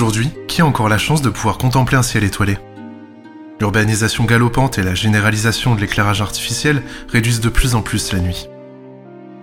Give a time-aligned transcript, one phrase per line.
[0.00, 2.56] Aujourd'hui, qui a encore la chance de pouvoir contempler un ciel étoilé?
[3.60, 8.48] L'urbanisation galopante et la généralisation de l'éclairage artificiel réduisent de plus en plus la nuit.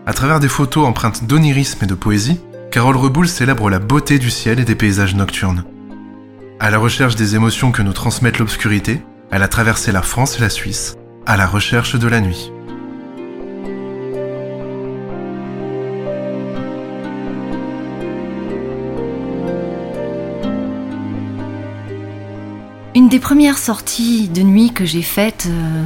[0.07, 2.41] À travers des photos empreintes d'onirisme et de poésie,
[2.71, 5.63] Carole Reboul célèbre la beauté du ciel et des paysages nocturnes.
[6.59, 10.41] À la recherche des émotions que nous transmettent l'obscurité, elle a traversé la France et
[10.41, 10.97] la Suisse,
[11.27, 12.51] à la recherche de la nuit.
[23.07, 25.81] Une des premières sorties de nuit que j'ai faites, euh,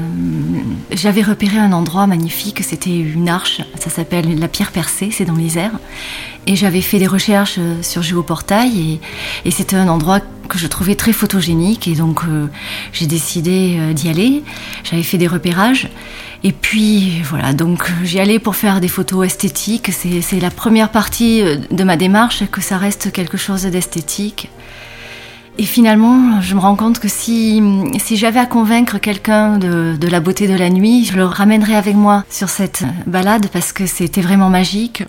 [0.92, 5.36] j'avais repéré un endroit magnifique, c'était une arche, ça s'appelle la pierre percée, c'est dans
[5.36, 5.78] les airs.
[6.48, 9.02] Et j'avais fait des recherches euh, sur Géoportail et,
[9.48, 12.48] et c'était un endroit que je trouvais très photogénique et donc euh,
[12.92, 14.42] j'ai décidé d'y aller.
[14.84, 15.90] J'avais fait des repérages
[16.44, 19.92] et puis voilà, donc j'y allais pour faire des photos esthétiques.
[19.92, 24.50] C'est la première partie de ma démarche, que ça reste quelque chose d'esthétique.
[25.62, 27.62] Et finalement, je me rends compte que si,
[28.00, 31.96] si j'avais à convaincre quelqu'un de, la beauté de la nuit, je le ramènerais avec
[31.96, 35.04] moi sur cette balade parce que c'était vraiment magique.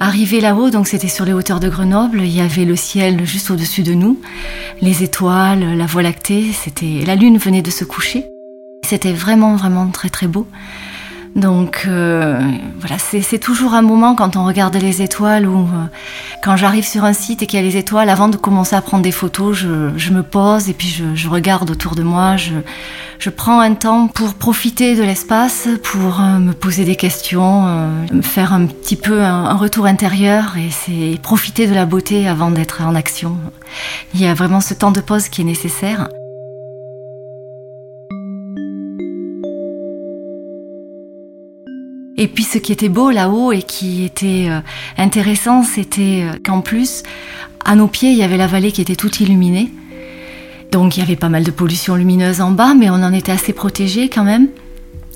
[0.00, 3.50] Arrivé là-haut, donc c'était sur les hauteurs de Grenoble, il y avait le ciel juste
[3.50, 4.18] au-dessus de nous,
[4.80, 8.24] les étoiles, la voie lactée, c'était la lune venait de se coucher.
[8.82, 10.46] C'était vraiment vraiment très très beau.
[11.36, 12.40] Donc euh,
[12.80, 15.84] voilà, c'est toujours un moment quand on regarde les étoiles ou euh,
[16.42, 18.80] quand j'arrive sur un site et qu'il y a les étoiles, avant de commencer à
[18.80, 22.38] prendre des photos, je, je me pose et puis je, je, regarde autour de moi.
[22.38, 22.54] Je,
[23.18, 28.22] je prends un temps pour profiter de l'espace, pour euh, me poser des questions, euh,
[28.22, 32.50] faire un petit peu un, un retour intérieur et c'est profiter de la beauté avant
[32.50, 33.36] d'être en action.
[34.14, 36.08] Il y a vraiment ce temps de pause qui est nécessaire.
[42.18, 44.60] Et puis ce qui était beau là-haut et qui était euh,
[44.96, 47.02] intéressant, c'était euh, qu'en plus,
[47.64, 49.70] à nos pieds, il y avait la vallée qui était toute illuminée.
[50.72, 53.32] Donc il y avait pas mal de pollution lumineuse en bas, mais on en était
[53.32, 54.48] assez protégé quand même.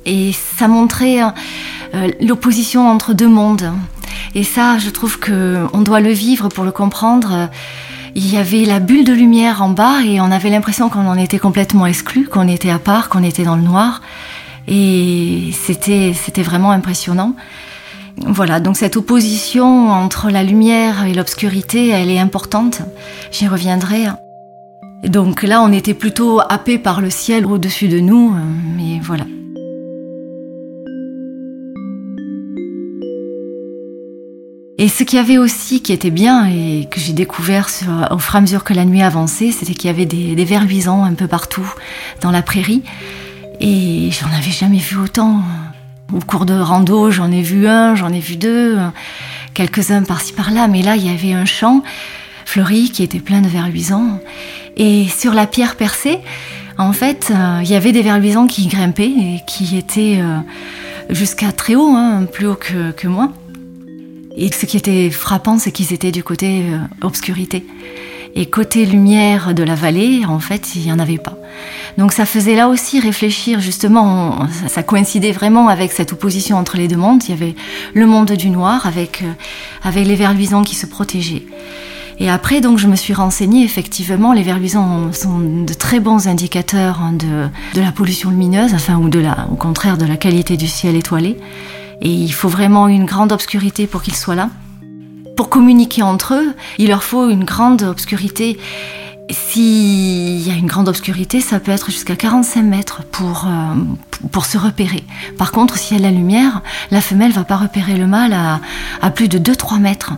[0.04, 3.72] Et ça montrait euh, l'opposition entre deux mondes.
[4.34, 7.48] Et ça, je trouve que on doit le vivre pour le comprendre.
[8.14, 11.16] Il y avait la bulle de lumière en bas et on avait l'impression qu'on en
[11.16, 14.02] était complètement exclu, qu'on était à part, qu'on était dans le noir.
[14.70, 17.34] Et c'était, c'était vraiment impressionnant.
[18.18, 22.82] Voilà, donc cette opposition entre la lumière et l'obscurité, elle est importante.
[23.32, 24.06] J'y reviendrai.
[25.04, 28.34] Donc là, on était plutôt happé par le ciel au-dessus de nous,
[28.76, 29.24] mais voilà.
[34.78, 37.68] Et ce qu'il y avait aussi qui était bien et que j'ai découvert
[38.10, 40.44] au fur et à mesure que la nuit avançait, c'était qu'il y avait des, des
[40.44, 41.70] vers un peu partout
[42.22, 42.82] dans la prairie.
[43.60, 45.42] Et j'en avais jamais vu autant.
[46.12, 48.78] Au cours de rando, j'en ai vu un, j'en ai vu deux,
[49.54, 51.82] quelques-uns par-ci par-là, mais là, il y avait un champ
[52.46, 54.18] fleuri qui était plein de vers luisants.
[54.76, 56.18] Et sur la pierre percée,
[56.78, 60.38] en fait, euh, il y avait des vers luisants qui grimpaient et qui étaient euh,
[61.10, 63.30] jusqu'à très haut, hein, plus haut que, que, moi.
[64.36, 67.66] Et ce qui était frappant, c'est qu'ils étaient du côté euh, obscurité.
[68.34, 71.36] Et côté lumière de la vallée, en fait, il n'y en avait pas.
[71.98, 76.88] Donc ça faisait là aussi réfléchir, justement, ça coïncidait vraiment avec cette opposition entre les
[76.88, 77.24] deux mondes.
[77.24, 77.54] Il y avait
[77.92, 79.24] le monde du noir avec,
[79.82, 81.46] avec les vers luisants qui se protégeaient.
[82.20, 83.64] Et après, donc, je me suis renseignée.
[83.64, 88.96] Effectivement, les vers luisants sont de très bons indicateurs de, de la pollution lumineuse, enfin,
[88.96, 91.38] ou de la, au contraire de la qualité du ciel étoilé.
[92.02, 94.50] Et il faut vraiment une grande obscurité pour qu'ils soient là.
[95.40, 98.58] Pour communiquer entre eux, il leur faut une grande obscurité.
[99.30, 103.74] S'il y a une grande obscurité, ça peut être jusqu'à 45 mètres pour, euh,
[104.32, 105.02] pour se repérer.
[105.38, 106.60] Par contre, s'il y a la lumière,
[106.90, 108.60] la femelle va pas repérer le mâle à,
[109.00, 110.12] à plus de 2-3 mètres.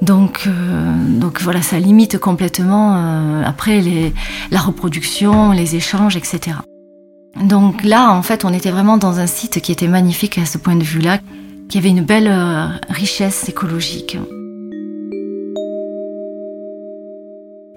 [0.00, 4.14] Donc, euh, donc voilà, ça limite complètement euh, après les,
[4.50, 6.56] la reproduction, les échanges, etc.
[7.44, 10.56] Donc là, en fait, on était vraiment dans un site qui était magnifique à ce
[10.56, 11.18] point de vue-là.
[11.68, 12.32] qu'il y avait une belle
[12.88, 14.16] richesse écologique.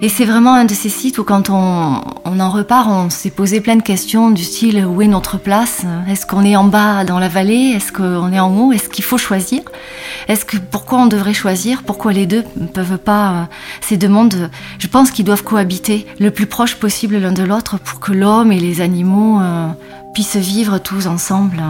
[0.01, 3.61] Et c'est vraiment un de ces sites où quand on, en repart, on s'est posé
[3.61, 5.85] plein de questions du style où est notre place?
[6.09, 7.71] Est-ce qu'on est en bas dans la vallée?
[7.73, 8.73] Est-ce qu'on est en haut?
[8.73, 9.61] Est-ce qu'il faut choisir?
[10.27, 11.83] Est-ce que pourquoi on devrait choisir?
[11.83, 13.43] Pourquoi les deux ne peuvent pas euh,
[13.79, 14.49] Ces deux mondes,
[14.79, 18.51] je pense qu'ils doivent cohabiter le plus proche possible l'un de l'autre pour que l'homme
[18.51, 19.69] et les animaux euh,
[20.13, 21.63] puissent vivre tous ensemble.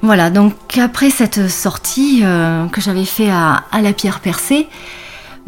[0.00, 4.68] Voilà, donc après cette sortie euh, que j'avais fait à, à, la pierre percée,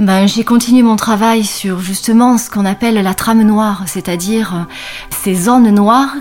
[0.01, 4.63] ben, j'ai continué mon travail sur justement ce qu'on appelle la trame noire, c'est-à-dire euh,
[5.23, 6.15] ces zones noires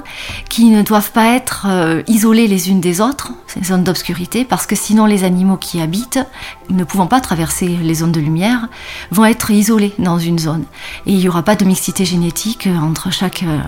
[0.50, 4.66] qui ne doivent pas être euh, isolées les unes des autres, ces zones d'obscurité, parce
[4.66, 6.20] que sinon les animaux qui habitent,
[6.70, 8.68] ne pouvant pas traverser les zones de lumière,
[9.12, 10.66] vont être isolés dans une zone.
[11.06, 13.60] Et il n'y aura pas de mixité génétique entre chaque, euh,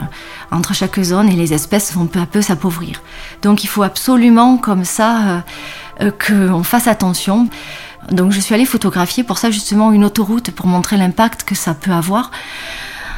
[0.52, 3.02] entre chaque zone et les espèces vont peu à peu s'appauvrir.
[3.44, 5.46] Donc il faut absolument comme ça
[6.00, 7.48] qu'on fasse attention.
[8.10, 11.74] Donc je suis allée photographier pour ça justement une autoroute pour montrer l'impact que ça
[11.74, 12.32] peut avoir.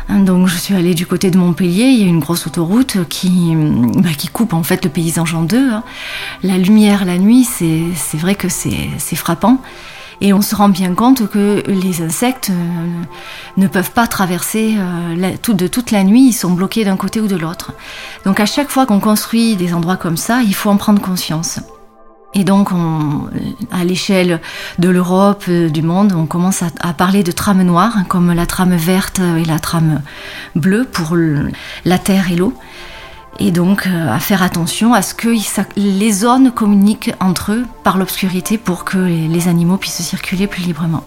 [0.10, 3.56] Donc je suis allée du côté de Montpellier, il y a une grosse autoroute qui,
[3.56, 5.72] bah, qui coupe en fait le paysage en deux.
[5.72, 5.84] Hein.
[6.44, 9.62] La lumière la nuit, c'est vrai que c'est frappant.
[10.22, 12.88] Et on se rend bien compte que les insectes euh,
[13.58, 17.28] ne peuvent pas traverser euh, de toute la nuit, ils sont bloqués d'un côté ou
[17.28, 17.74] de l'autre.
[18.24, 21.60] Donc à chaque fois qu'on construit des endroits comme ça, il faut en prendre conscience.
[22.36, 22.70] Et donc,
[23.72, 24.42] à l'échelle
[24.80, 28.46] de l'Europe, euh, du monde, on commence à, parler de trames noires, hein, comme la
[28.46, 30.02] trame verte et la trame
[30.56, 31.16] bleue pour
[31.86, 32.54] la terre et l'eau.
[33.40, 35.30] Et donc, euh, à faire attention à ce que
[35.76, 41.04] les zones communiquent entre eux par l'obscurité pour que les animaux puissent circuler plus librement.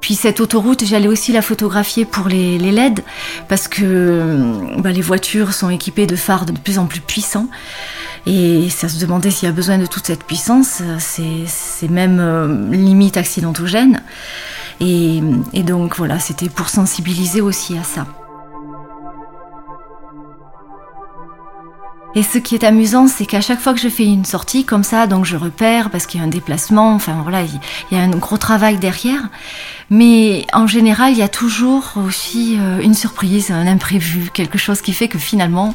[0.00, 3.02] Puis cette autoroute, j'allais aussi la photographier pour les, LED
[3.48, 7.48] parce que bah, les voitures sont équipées de phares de plus en plus puissants.
[8.26, 12.70] Et ça se demandait s'il y a besoin de toute cette puissance, c'est même euh,
[12.72, 14.02] limite accidentogène.
[14.80, 18.06] Et, et donc voilà, c'était pour sensibiliser aussi à ça.
[22.16, 24.84] Et ce qui est amusant, c'est qu'à chaque fois que je fais une sortie comme
[24.84, 28.02] ça, donc je repère parce qu'il y a un déplacement, enfin voilà, il y a
[28.02, 29.20] un gros travail derrière.
[29.90, 34.80] Mais en général, il y a toujours aussi euh, une surprise, un imprévu, quelque chose
[34.80, 35.74] qui fait que finalement,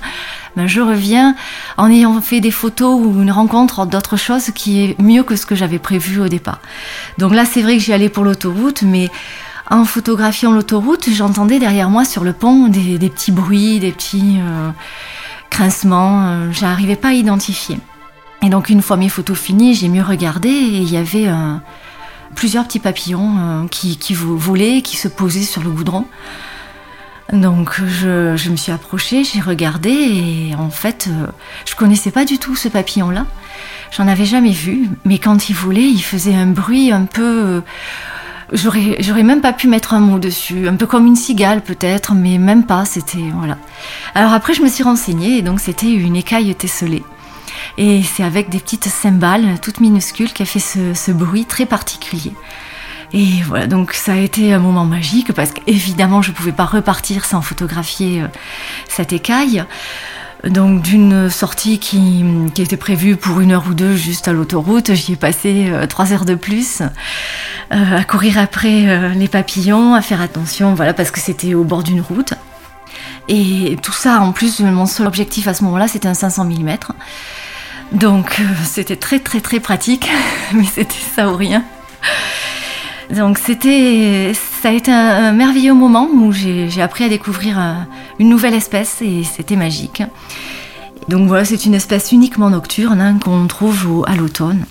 [0.55, 1.35] ben, je reviens
[1.77, 5.45] en ayant fait des photos ou une rencontre d'autres choses qui est mieux que ce
[5.45, 6.59] que j'avais prévu au départ.
[7.19, 9.11] Donc là, c'est vrai que j'y allais pour l'autoroute, mais
[9.69, 14.39] en photographiant l'autoroute, j'entendais derrière moi sur le pont des, petits bruits, des petits...
[14.39, 14.71] Euh,
[15.51, 17.77] grincement, euh, j'arrivais pas à identifier.
[18.41, 21.55] Et donc une fois mes photos finies, j'ai mieux regardé et il y avait euh,
[22.33, 26.05] plusieurs petits papillons euh, qui, volaient, qui se posaient sur le goudron.
[27.31, 31.07] Donc je, me suis approchée, j'ai regardé et en fait
[31.65, 33.25] je connaissais pas du tout ce papillon-là.
[33.91, 37.61] J'en avais jamais vu, mais quand il volait, il faisait un bruit un peu
[38.53, 42.37] J'aurais, même pas pu mettre un mot dessus, un peu comme une cigale peut-être, mais
[42.37, 43.57] même pas, c'était voilà.
[44.13, 47.03] Alors après je me suis renseignée et donc c'était une écaille tesselée.
[47.77, 52.33] Et c'est avec des petites cymbales toutes minuscules qui a fait ce, bruit très particulier.
[53.13, 57.25] Et voilà, donc ça a été un moment magique parce qu'évidemment je pouvais pas repartir
[57.25, 58.27] sans photographier euh,
[58.87, 59.63] cette écaille.
[60.47, 62.25] Donc d'une sortie qui,
[62.57, 66.13] était prévue pour une heure ou deux juste à l'autoroute, j'y ai passé euh, trois
[66.13, 71.11] heures de plus euh, à courir après euh, les papillons, à faire attention, voilà, parce
[71.11, 72.33] que c'était au bord d'une route.
[73.27, 76.77] Et tout ça, en plus, mon seul objectif à ce moment-là, c'était un 500 mm.
[77.91, 80.09] Donc c'était très très très pratique,
[80.53, 81.63] mais c'était ça ou rien.
[83.15, 87.73] Donc c'était, ça a été un, merveilleux moment où j'ai appris à découvrir euh,
[88.19, 90.01] une nouvelle espèce et c'était magique.
[91.09, 94.65] Donc voilà, c'est une espèce uniquement nocturne hein, qu'on trouve à l'automne.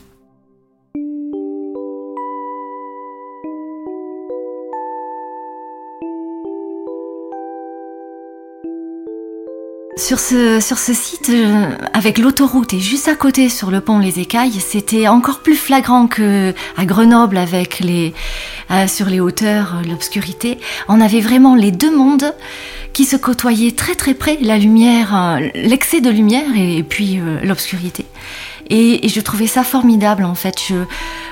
[10.00, 13.98] Sur ce, sur ce site, euh, avec l'autoroute et juste à côté sur le pont
[13.98, 18.14] Les Écailles, c'était encore plus flagrant que à Grenoble avec les,
[18.70, 20.58] euh, sur les hauteurs, euh, l'obscurité.
[20.88, 22.34] On avait vraiment les deux mondes
[22.94, 28.06] qui se côtoyaient très très près, la lumière, l'excès de lumière et, puis l'obscurité.
[28.70, 30.54] Et, je trouvais ça formidable en fait.
[30.66, 30.76] Je,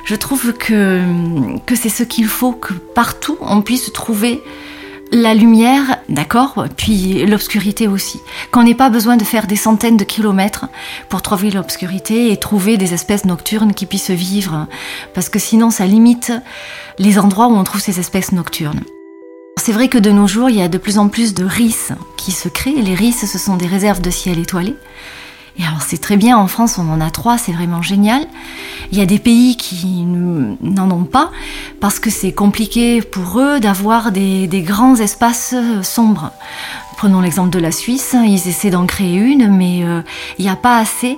[0.04, 1.02] je trouve que,
[1.64, 4.42] que c'est ce qu'il faut, que partout on puisse trouver
[5.10, 8.20] la lumière, d'accord, puis l'obscurité aussi.
[8.50, 10.66] Qu'on n'ait pas besoin de faire des centaines de kilomètres
[11.08, 14.66] pour trouver l'obscurité et trouver des espèces nocturnes qui puissent vivre,
[15.14, 16.32] parce que sinon ça limite
[16.98, 18.82] les endroits où on trouve ces espèces nocturnes.
[19.56, 21.92] C'est vrai que de nos jours, il y a de plus en plus de RIS
[22.16, 22.80] qui se créent.
[22.80, 24.76] Les RIS, ce sont des réserves de ciel étoilé.
[25.66, 28.26] Alors c'est très bien, en France on en a trois, c'est vraiment génial.
[28.90, 31.30] Il y a des pays qui n'en ont pas
[31.80, 36.32] parce que c'est compliqué pour eux d'avoir des, grands espaces euh, sombres.
[36.96, 40.02] Prenons l'exemple de la Suisse, ils essaient d'en créer une, mais euh,
[40.38, 41.16] il n'y a pas assez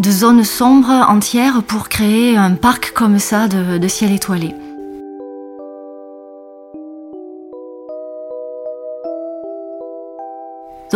[0.00, 4.54] de zones sombres entières pour créer un parc comme ça de ciel étoilé.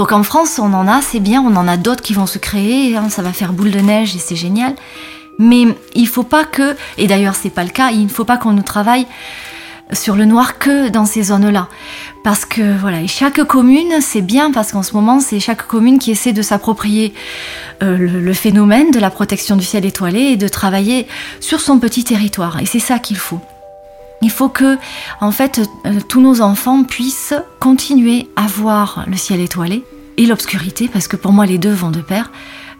[0.01, 2.39] Donc en France, on en a, c'est bien, on en a d'autres qui vont se
[2.39, 4.75] créer, hein, ça va faire boule de neige et c'est génial.
[5.39, 8.39] Mais il faut pas que, et d'ailleurs c'est pas le cas, il ne faut pas
[8.39, 9.07] qu'on nous travaille
[9.93, 11.69] sur le noir que dans ces zones-là.
[12.25, 16.13] Parce que voilà, chaque commune, c'est bien parce qu'en ce moment, c'est chaque commune qui
[16.13, 17.13] essaie de s'approprier
[17.83, 21.09] euh, le, phénomène de la protection du ciel étoilé et de travailler
[21.41, 22.59] sur son petit territoire.
[22.63, 23.43] Et c'est ça qu'il faut.
[24.23, 24.77] Il faut que,
[25.21, 29.83] en fait, euh, tous nos enfants puissent continuer à voir le ciel étoilé
[30.17, 32.31] et l'obscurité, parce que pour moi, les deux vont de pair.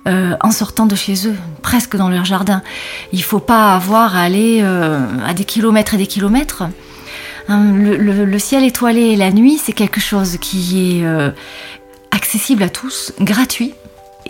[0.09, 2.63] Euh, en sortant de chez eux, presque dans leur jardin.
[3.13, 6.63] Il faut pas avoir à aller euh, à des kilomètres et des kilomètres.
[7.49, 11.33] Hein, le, ciel étoilé et la nuit, c'est quelque chose qui est
[12.13, 13.75] accessible à tous, gratuit,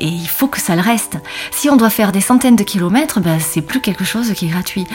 [0.01, 1.19] et il faut que ça le reste.
[1.51, 4.49] Si on doit faire des centaines de kilomètres, ben, c'est plus quelque chose qui est
[4.49, 4.87] gratuit.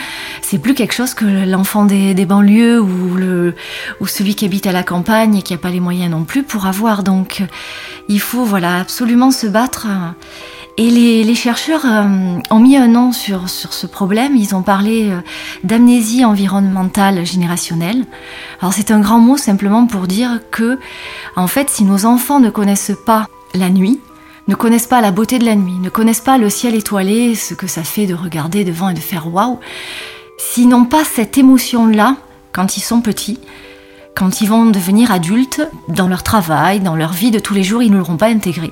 [0.42, 5.36] C'est plus quelque chose que l'enfant des, banlieues ou, celui qui habite à la campagne
[5.38, 7.04] et qui n'a pas les moyens non plus pour avoir.
[7.04, 7.44] Donc
[8.10, 9.88] il faut voilà absolument se battre.
[10.78, 14.36] Et les, chercheurs euh, ont mis un nom sur, sur ce problème.
[14.36, 15.22] Ils ont parlé euh,
[15.64, 18.04] d'amnésie environnementale générationnelle.
[18.60, 20.78] Alors c'est un grand mot simplement pour dire que,
[21.38, 24.02] en fait, si nos enfants ne connaissent pas la nuit,
[24.48, 27.54] ne connaissent pas la beauté de la nuit, ne connaissent pas le ciel étoilé, ce
[27.54, 29.60] que ça fait de regarder devant et de faire waouh,
[30.38, 32.18] s'ils n'ont pas cette émotion-là
[32.52, 33.40] quand ils sont petits,
[34.16, 37.84] quand ils vont devenir adultes, dans leur travail, dans leur vie de tous les jours,
[37.84, 38.72] ils ne l'auront pas intégrée.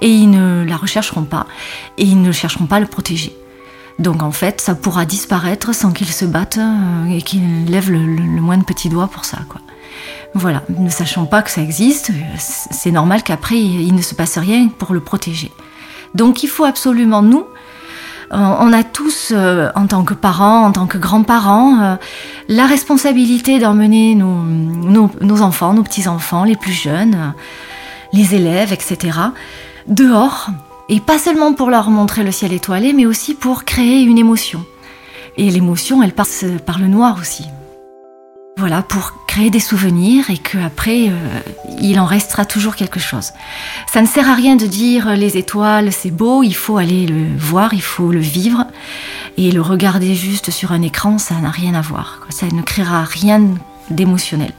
[0.00, 1.46] Et ils ne la rechercheront pas.
[1.96, 3.34] Et ils ne chercheront pas à le protéger.
[3.98, 8.04] Donc en fait, ça pourra disparaître sans qu'ils se battent euh, et qu'ils lèvent le,
[8.04, 9.38] le, moins de petits doigts pour ça.
[10.34, 14.68] Voilà, ne sachant pas que ça existe, c'est normal qu'après il ne se passe rien
[14.68, 15.52] pour le protéger.
[16.14, 17.46] Donc il faut absolument, nous,
[18.30, 21.96] on a tous, euh, en tant que parents, en tant que grands-parents, euh,
[22.48, 27.34] la responsabilité d'emmener nos, enfants, nos petits-enfants, les plus jeunes,
[28.12, 29.18] les élèves, etc.,
[29.86, 30.48] dehors.
[30.88, 34.64] Et pas seulement pour leur montrer le ciel étoilé, mais aussi pour créer une émotion.
[35.36, 37.44] Et l'émotion, elle passe par le noir aussi.
[38.56, 41.40] Voilà, pour créer des souvenirs et qu'après, euh,
[41.80, 43.32] il en restera toujours quelque chose.
[43.92, 47.06] Ça ne sert à rien de dire euh, les étoiles, c'est beau, il faut aller
[47.06, 48.64] le voir, il faut le vivre.
[49.36, 52.20] Et le regarder juste sur un écran, ça n'a rien à voir.
[52.30, 53.42] Ça ne créera rien
[53.90, 54.52] d'émotionnel.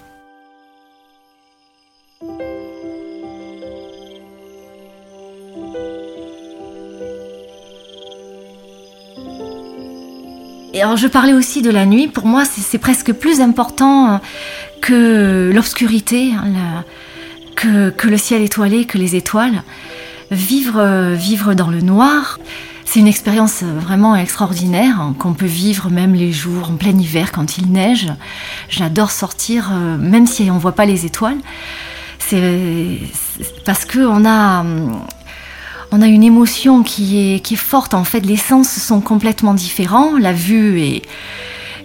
[10.96, 12.08] Je parlais aussi de la nuit.
[12.08, 14.18] Pour moi, c'est presque plus important euh,
[14.82, 16.84] que l'obscurité, hein,
[17.56, 19.64] que, le ciel étoilé, que les étoiles.
[20.32, 22.40] Vivre, euh, vivre dans le noir,
[22.84, 27.32] c'est une expérience vraiment extraordinaire hein, qu'on peut vivre même les jours en plein hiver
[27.32, 28.12] quand il neige.
[28.70, 31.38] J'adore sortir, euh, même si on ne voit pas les étoiles.
[33.66, 34.66] Parce qu'on a
[35.96, 37.94] on a une émotion qui est, forte.
[37.94, 40.18] En fait, les sens sont complètement différents.
[40.18, 40.82] La vue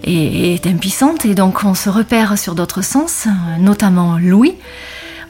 [0.05, 3.27] est, impuissante et donc on se repère sur d'autres sens,
[3.59, 4.55] notamment l'ouïe.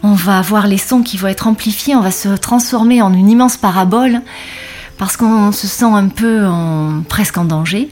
[0.01, 3.29] On va avoir les sons qui vont être amplifiés, on va se transformer en une
[3.29, 4.21] immense parabole
[4.97, 7.89] parce qu'on se sent un peu en, presque en danger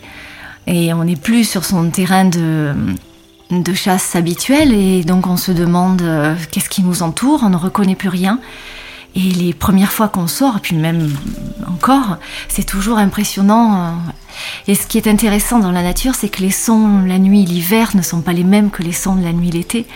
[0.66, 2.74] et on n'est plus sur son terrain de,
[3.52, 7.58] de chasse habituel et donc on se demande euh, qu'est-ce qui nous entoure, on ne
[7.58, 8.40] reconnaît plus rien.
[9.16, 11.12] Et les premières fois qu'on sort, puis même
[11.68, 13.96] encore, c'est toujours impressionnant.
[14.68, 17.96] Et ce qui est intéressant dans la nature, c'est que les sons la nuit, l'hiver
[17.96, 19.88] ne sont pas les mêmes que les sons de la nuit l'été,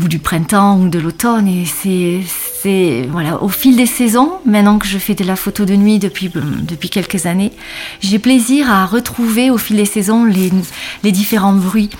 [0.00, 1.48] ou du printemps ou de l'automne.
[1.48, 5.74] Et c'est, voilà, au fil des saisons, maintenant que je fais de la photo de
[5.74, 6.30] nuit depuis,
[6.62, 7.52] depuis quelques années,
[8.00, 10.50] j'ai plaisir à retrouver au fil des saisons les,
[11.02, 11.90] les différents bruits.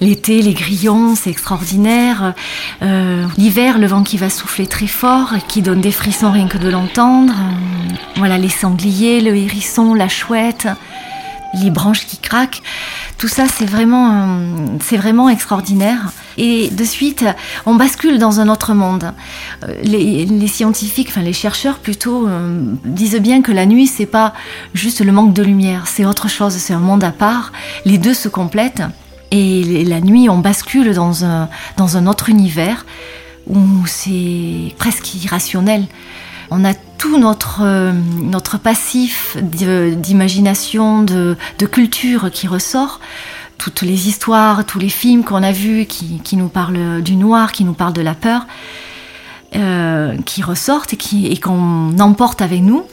[0.00, 2.34] L'été, les grillons, c'est extraordinaire.
[2.82, 6.58] Euh, l'hiver, le vent qui va souffler très fort, qui donne des frissons rien que
[6.58, 7.32] de l'entendre.
[7.32, 10.68] Euh, voilà, les sangliers, le hérisson, la chouette.
[11.54, 12.62] Les branches qui craquent.
[13.18, 14.38] Tout ça, c'est vraiment,
[14.82, 16.12] c'est vraiment extraordinaire.
[16.36, 17.24] Et de suite,
[17.66, 19.12] on bascule dans un autre monde.
[19.64, 24.32] Euh, les, scientifiques, enfin les chercheurs plutôt, euh, disent bien que la nuit, c'est pas
[24.74, 27.52] juste le manque de lumière, c'est autre chose, c'est un monde à part.
[27.84, 28.82] Les deux se complètent.
[29.32, 32.84] Et la nuit, on bascule dans un, dans un autre univers
[33.46, 35.86] où c'est presque irrationnel.
[36.50, 37.92] On a tout notre, euh,
[38.62, 41.36] passif d'imagination, de,
[41.70, 43.00] culture qui ressort.
[43.58, 47.64] Toutes les histoires, tous les films qu'on a vus qui, nous parlent du noir, qui
[47.64, 48.46] nous parlent de la peur,
[49.54, 52.84] euh, qui ressortent et qu'on emporte avec nous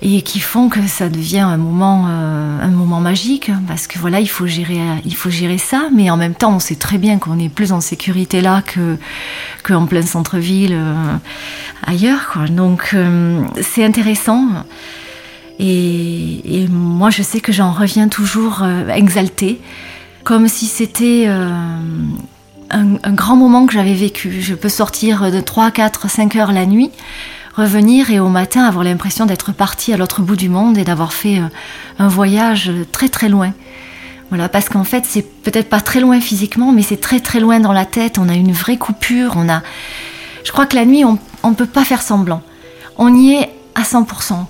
[0.00, 4.20] et qui font que ça devient un moment, euh, un moment magique parce que voilà,
[4.20, 7.18] il faut gérer, il faut gérer ça, mais en même temps, on sait très bien
[7.18, 8.96] qu'on est plus en sécurité là que
[9.64, 10.94] qu'en plein centre-ville euh,
[11.84, 12.28] ailleurs.
[12.32, 12.46] Quoi.
[12.46, 14.46] Donc euh, c'est intéressant.
[15.60, 18.64] Et, moi, je sais que j'en reviens toujours
[18.94, 19.60] exaltée,
[20.22, 21.80] comme si c'était un,
[22.70, 24.40] un, grand moment que j'avais vécu.
[24.40, 26.92] Je peux sortir de 3, 4, 5 heures la nuit
[27.58, 31.12] revenir et au matin avoir l'impression d'être parti à l'autre bout du monde et d'avoir
[31.12, 31.48] fait euh,
[31.98, 33.52] un voyage très très loin.
[34.28, 37.60] Voilà, parce qu'en fait, c'est peut-être pas très loin physiquement, mais c'est très très loin
[37.60, 38.18] dans la tête.
[38.18, 39.34] On a une vraie coupure.
[39.36, 39.62] On a,
[40.44, 42.42] je crois que la nuit, on, on peut pas faire semblant.
[42.96, 44.46] On y est à 100%.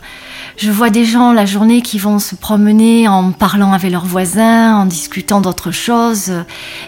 [0.59, 4.75] Je vois des gens la journée qui vont se promener en parlant avec leurs voisins,
[4.75, 6.33] en discutant d'autres choses,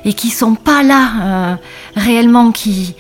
[0.04, 1.56] et qui sont pas là euh,
[1.94, 2.96] réellement, qui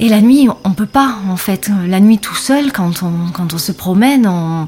[0.00, 1.70] et la nuit, on peut pas, en fait.
[1.86, 4.66] La nuit tout seul, quand on, quand on se promène, on,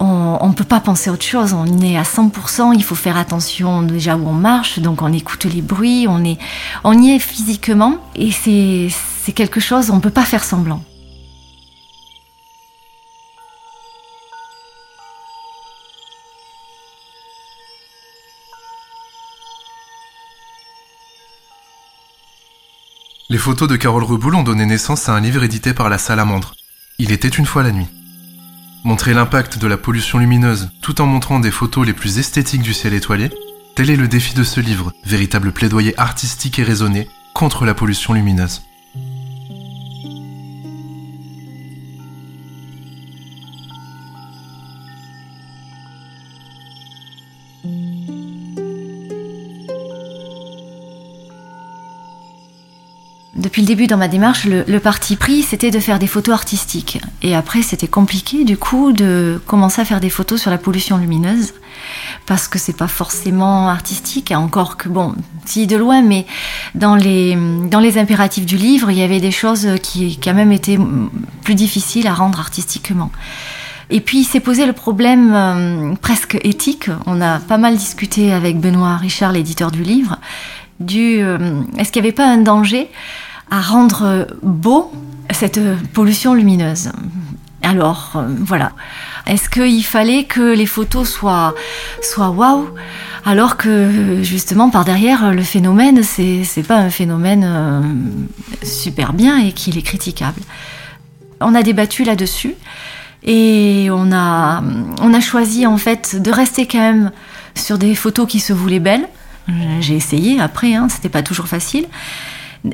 [0.00, 1.52] on ne peut pas penser à autre chose.
[1.52, 2.74] On est à 100%.
[2.74, 4.78] Il faut faire attention déjà où on marche.
[4.78, 6.06] Donc on écoute les bruits.
[6.08, 6.38] On, est,
[6.84, 7.98] on y est physiquement.
[8.16, 10.82] Et c'est quelque chose, on ne peut pas faire semblant.
[23.32, 26.52] Les photos de Carole Reboul ont donné naissance à un livre édité par la Salamandre.
[26.98, 27.86] Il était une fois la nuit.
[28.84, 32.74] Montrer l'impact de la pollution lumineuse tout en montrant des photos les plus esthétiques du
[32.74, 33.30] ciel étoilé,
[33.74, 38.12] tel est le défi de ce livre, véritable plaidoyer artistique et raisonné contre la pollution
[38.12, 38.64] lumineuse.
[53.42, 57.00] Depuis le début dans ma démarche, le, parti pris, c'était de faire des photos artistiques.
[57.22, 60.96] Et après, c'était compliqué, du coup, de commencer à faire des photos sur la pollution
[60.96, 61.52] lumineuse,
[62.24, 66.24] parce que c'est pas forcément artistique, encore que, bon, si de loin, mais
[66.74, 67.36] dans les,
[67.68, 70.78] dans les impératifs du livre, il y avait des choses qui, quand même, étaient
[71.42, 73.10] plus difficiles à rendre artistiquement.
[73.90, 76.88] Et puis il s'est posé le problème euh, presque éthique.
[77.04, 80.18] On a pas mal discuté avec Benoît Richard, l'éditeur du livre,
[80.80, 82.88] du euh, est-ce qu'il n'y avait pas un danger
[83.50, 84.92] à rendre beau
[85.30, 85.60] cette
[85.92, 86.90] pollution lumineuse.
[87.62, 88.72] Alors, euh, voilà.
[89.26, 91.54] Est-ce qu'il fallait que les photos soient,
[92.02, 92.68] soient waouh
[93.24, 97.80] alors que justement par derrière le phénomène c'est c'est pas un phénomène euh,
[98.64, 100.40] super bien et qu'il est critiquable?
[101.40, 102.54] On a débattu là-dessus
[103.22, 104.62] et on a
[105.00, 107.12] on a choisi en fait de rester quand même
[107.54, 109.08] sur des photos qui se voulaient belles.
[109.80, 111.86] J'ai essayé après, hein, c'était pas toujours facile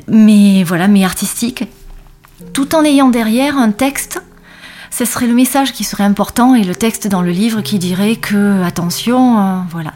[0.07, 1.65] mais voilà, mais artistique,
[2.53, 4.21] tout en ayant derrière un texte.
[4.91, 8.15] Ce serait le message qui serait important et le texte dans le livre qui dirait
[8.15, 9.93] que attention, euh, voilà.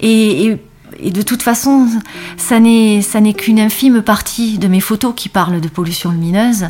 [0.00, 0.56] Et,
[1.02, 1.88] de toute façon,
[2.36, 6.68] ça n'est ça n'est qu'une infime partie de mes photos qui parlent de pollution lumineuse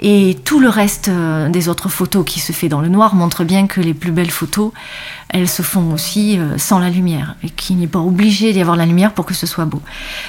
[0.00, 3.44] et tout le reste euh, des autres photos qui se fait dans le noir montre
[3.44, 4.72] bien que les plus belles photos,
[5.28, 8.76] elles se font aussi euh, sans la lumière et qu'il n'est pas obligé d'y avoir
[8.76, 9.82] la lumière pour que ce soit beau.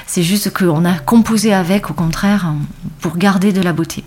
[0.06, 2.54] C'est juste qu'on a composé avec, au contraire,
[3.02, 4.04] pour garder de la beauté.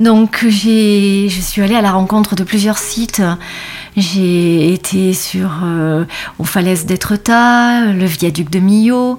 [0.00, 3.22] Donc j'ai, je suis allée à la rencontre de plusieurs sites.
[3.98, 6.06] J'ai été sur euh,
[6.38, 9.18] aux falaises d'Étretat, le viaduc de Millau,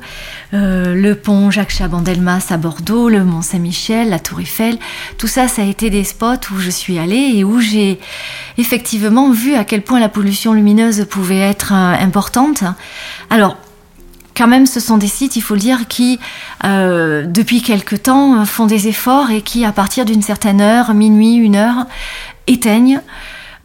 [0.56, 4.80] euh, le pont Jacques Chabandelmas à Bordeaux, le Mont Saint-Michel, la Tour Eiffel.
[5.20, 8.00] Tout ça, ça a été des spots où je suis allée et où j'ai
[8.58, 12.64] effectivement vu à quel point la pollution lumineuse pouvait être euh, importante.
[13.30, 13.56] Alors
[14.36, 16.20] quand même, ce sont des sites, il faut le dire, qui,
[16.64, 21.36] euh, depuis quelque temps, font des efforts et qui, à partir d'une certaine heure, minuit,
[21.36, 21.86] une heure,
[22.48, 23.02] éteignent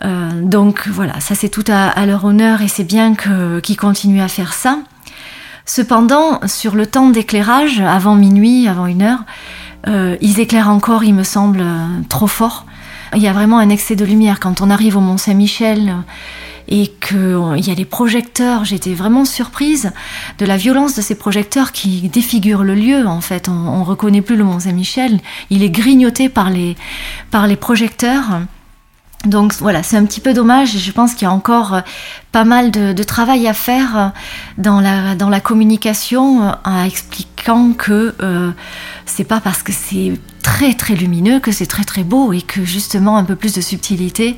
[0.05, 4.29] Euh, donc voilà, ça c'est tout à, leur honneur et c'est bien qu'ils continuent à
[4.29, 4.79] faire ça.
[5.65, 9.21] Cependant, sur le temps d'éclairage, avant minuit, avant une heure,
[9.89, 11.65] euh, ils éclairent encore, il me semble,
[12.11, 12.67] trop fort.
[13.15, 14.39] Il y a vraiment un excès de lumière.
[14.39, 15.97] Quand on arrive au Mont Saint-Michel,
[16.69, 18.65] et qu'il y a les projecteurs.
[18.65, 19.93] J'étais vraiment surprise
[20.39, 23.07] de la violence de ces projecteurs qui défigurent le lieu.
[23.07, 25.21] En fait, on, ne reconnaît plus le Mont Saint-Michel.
[25.51, 26.77] Il est grignoté par les
[27.31, 28.41] par les projecteurs.
[29.25, 31.81] Donc voilà, c'est un petit peu dommage je pense qu'il y a encore euh,
[32.33, 34.09] pas mal de, travail à faire euh,
[34.59, 38.15] dans la, dans la communication euh, en expliquant que
[39.05, 40.13] c'est pas parce que c'est
[40.47, 43.61] très très lumineux que c'est très très beau et que justement un peu plus de
[43.61, 44.37] subtilité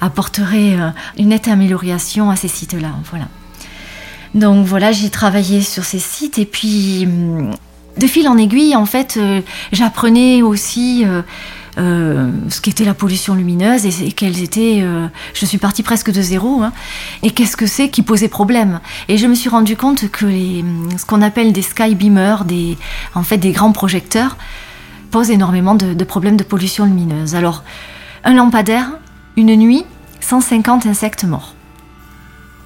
[0.00, 0.76] apporterait
[1.18, 2.92] une nette amélioration à ces sites-là.
[3.10, 3.26] Voilà.
[4.34, 7.50] Donc voilà, j'ai travaillé sur ces sites et puis hum,
[7.96, 9.18] de fil en aiguille, en fait,
[9.72, 11.04] j'apprenais aussi
[11.78, 14.80] euh, ce qu'était la pollution lumineuse et, qu'elles étaient.
[14.82, 16.62] Euh, je suis partie presque de zéro.
[16.62, 16.72] Hein,
[17.22, 21.06] et qu'est-ce que c'est qui posait problème Et je me suis rendu compte que ce
[21.06, 22.76] qu'on appelle des sky beamers, des,
[23.14, 24.36] en fait des grands projecteurs,
[25.10, 27.34] posent énormément de, de problèmes de pollution lumineuse.
[27.34, 27.64] Alors,
[28.24, 28.90] un lampadaire,
[29.36, 29.84] une nuit,
[30.20, 31.54] 150 insectes morts.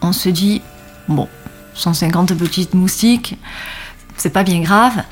[0.01, 0.63] On se dit,
[1.09, 1.29] bon,
[1.75, 3.39] 150 petites moustiques,
[4.17, 5.03] c'est pas bien grave.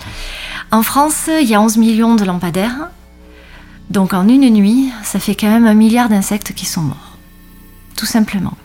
[0.73, 2.91] En France, il y a 11 millions de lampadaires.
[3.91, 7.19] Donc en une nuit, ça fait quand même un milliard d'insectes qui sont morts.
[7.97, 8.57] Tout simplement.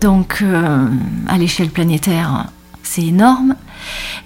[0.00, 0.86] Donc euh,
[1.28, 2.46] à l'échelle planétaire,
[2.90, 3.54] c'est énorme.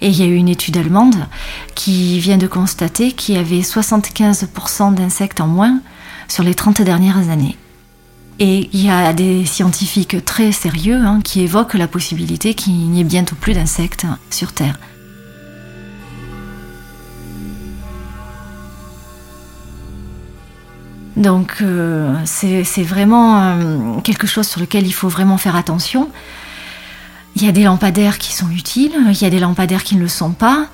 [0.01, 1.27] Et il y a eu une étude allemande
[1.75, 5.81] qui vient de constater qu'il y avait 75% d'insectes en moins
[6.27, 7.57] sur les 30 dernières années.
[8.39, 13.01] Et il y a des scientifiques très sérieux hein, qui évoquent la possibilité qu'il n'y
[13.01, 14.79] ait bientôt plus d'insectes sur Terre.
[21.15, 26.09] Donc euh, c'est vraiment euh, quelque chose sur lequel il faut vraiment faire attention.
[27.35, 30.01] Il y a des lampadaires qui sont utiles, il y a des lampadaires qui ne
[30.01, 30.67] le sont pas.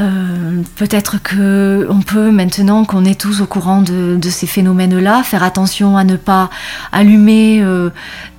[0.00, 5.42] Euh, peut-être que on peut maintenant qu'on est tous au courant de, ces phénomènes-là, faire
[5.42, 6.50] attention à ne pas
[6.92, 7.62] allumer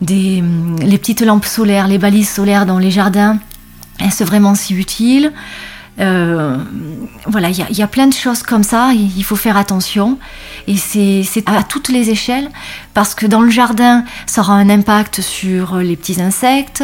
[0.01, 0.43] des,
[0.81, 3.37] les petites lampes solaires, les balises solaires dans les jardins.
[3.99, 5.31] Est-ce vraiment si utile?
[5.99, 6.57] Euh,
[7.27, 10.17] voilà, il y, a plein de choses comme ça, il faut faire attention.
[10.67, 12.49] Et c'est à toutes les échelles,
[12.93, 16.83] parce que dans le jardin, ça aura un impact sur les petits insectes,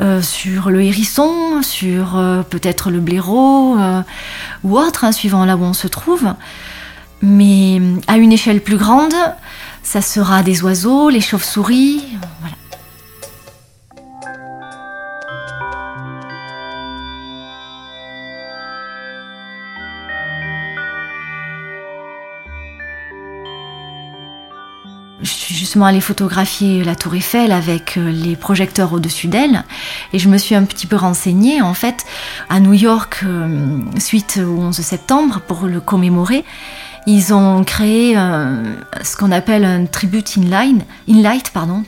[0.00, 3.76] euh, sur le hérisson, sur euh, peut-être le blaireau
[4.64, 6.34] ou autre, hein, suivant là où on se trouve.
[7.20, 9.14] Mais à une échelle plus grande,
[9.82, 12.04] ça sera des oiseaux, les chauves-souris,
[12.40, 12.57] voilà.
[25.20, 29.64] Je suis justement allée photographier la tour Eiffel avec euh, les projecteurs au-dessus d'elle
[30.12, 32.04] et je me suis un petit peu renseignée en fait
[32.48, 36.44] à New York euh, suite au 11 septembre pour le commémorer.
[37.06, 38.62] Ils ont créé euh,
[39.02, 41.84] ce qu'on appelle un tribute in, line, in light, pardon.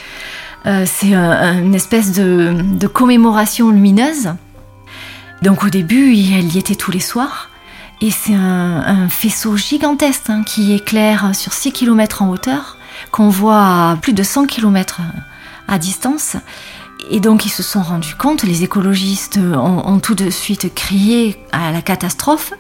[0.65, 4.31] c'est une espèce de, commémoration lumineuse.
[5.43, 7.51] Donc au début, elle y était tous les soirs.
[8.01, 12.79] Et c'est un, faisceau gigantesque hein, qui éclaire sur 6 km en hauteur
[13.11, 15.01] qu'on voit à plus de 100 km
[15.69, 16.37] à distance.
[17.11, 21.73] Et donc ils se sont rendus compte, les écologistes ont, tout de suite crié à
[21.73, 22.53] la catastrophe,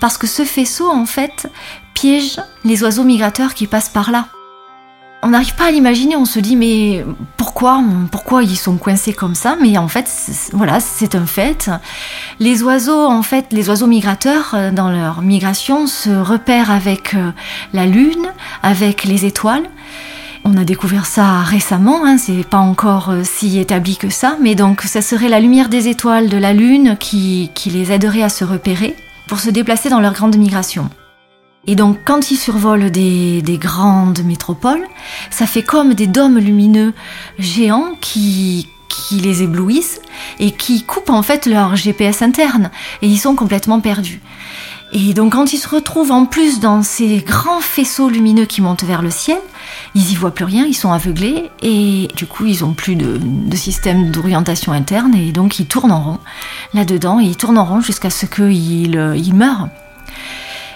[0.00, 1.50] parce que ce faisceau, en fait,
[1.94, 4.28] piège les oiseaux migrateurs qui passent par là.
[5.22, 7.04] On n'arrive pas à l'imaginer, on se dit mais
[7.36, 7.82] pourquoi
[8.12, 9.56] pourquoi ils sont coincés comme ça?
[9.60, 10.08] Mais en fait,
[10.52, 11.68] voilà, c'est un fait.
[12.38, 17.32] Les oiseaux, en fait, les oiseaux migrateurs euh, dans leur migration se repèrent avec euh,
[17.72, 18.28] la lune,
[18.62, 19.68] avec les étoiles.
[20.50, 24.54] On a découvert ça récemment, hein, c'est pas encore euh, si établi que ça, mais
[24.54, 28.44] donc ça serait la lumière des étoiles de la lune qui, les aiderait à se
[28.44, 30.88] repérer pour se déplacer dans leur grande migration.
[31.66, 34.86] Et donc quand ils survolent des, grandes métropoles,
[35.28, 36.94] ça fait comme des dômes lumineux
[37.38, 38.66] géants qui
[39.12, 40.00] les éblouissent
[40.38, 42.70] et qui coupent en fait leur GPS interne
[43.02, 44.22] et ils sont complètement perdus.
[44.92, 48.84] Et donc quand ils se retrouvent en plus dans ces grands faisceaux lumineux qui montent
[48.84, 49.38] vers le ciel,
[49.94, 53.20] ils y voient plus rien, ils sont aveuglés et du coup ils ont plus de,
[53.54, 56.18] système d'orientation interne et donc ils tournent en rond
[56.72, 59.68] là-dedans et ils tournent en rond jusqu'à ce qu'ils euh, ils meurent.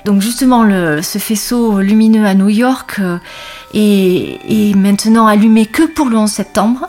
[0.04, 0.64] Donc justement,
[1.00, 3.18] ce faisceau lumineux à New York euh,
[3.72, 6.88] est, maintenant allumé que pour le 11 septembre.